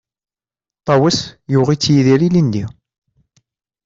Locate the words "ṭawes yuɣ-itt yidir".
0.87-2.21